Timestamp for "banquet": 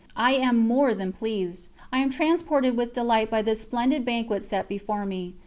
4.03-4.43